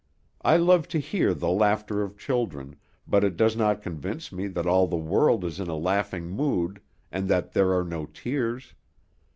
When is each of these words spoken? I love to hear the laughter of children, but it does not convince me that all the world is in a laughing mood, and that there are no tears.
I 0.41 0.57
love 0.57 0.87
to 0.87 0.97
hear 0.99 1.35
the 1.35 1.51
laughter 1.51 2.01
of 2.01 2.17
children, 2.17 2.75
but 3.07 3.23
it 3.23 3.37
does 3.37 3.55
not 3.55 3.83
convince 3.83 4.31
me 4.31 4.47
that 4.47 4.65
all 4.65 4.87
the 4.87 4.95
world 4.97 5.45
is 5.45 5.59
in 5.59 5.67
a 5.67 5.75
laughing 5.77 6.25
mood, 6.27 6.81
and 7.11 7.29
that 7.29 7.51
there 7.53 7.71
are 7.77 7.83
no 7.83 8.07
tears. 8.07 8.73